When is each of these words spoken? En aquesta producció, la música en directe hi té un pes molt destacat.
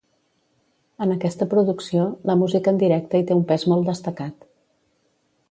En 1.05 1.11
aquesta 1.15 1.47
producció, 1.51 2.07
la 2.31 2.37
música 2.45 2.73
en 2.73 2.81
directe 2.85 3.21
hi 3.21 3.27
té 3.33 3.39
un 3.41 3.45
pes 3.53 3.67
molt 3.75 3.93
destacat. 3.93 4.51